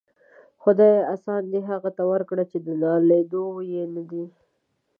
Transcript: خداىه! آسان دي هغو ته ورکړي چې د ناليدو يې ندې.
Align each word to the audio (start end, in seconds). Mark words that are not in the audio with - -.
خداىه! 0.63 1.01
آسان 1.15 1.43
دي 1.51 1.59
هغو 1.69 1.89
ته 1.97 2.03
ورکړي 2.11 2.45
چې 2.51 2.57
د 2.65 2.67
ناليدو 2.81 3.45
يې 3.71 3.83
ندې. 3.95 4.25